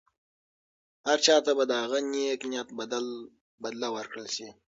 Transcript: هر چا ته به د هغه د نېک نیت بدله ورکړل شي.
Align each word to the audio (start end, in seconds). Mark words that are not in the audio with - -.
هر 1.07 1.17
چا 1.25 1.35
ته 1.45 1.51
به 1.57 1.63
د 1.69 1.71
هغه 1.83 1.99
د 2.03 2.05
نېک 2.11 2.41
نیت 2.51 2.69
بدله 3.63 3.87
ورکړل 3.95 4.27
شي. 4.35 4.49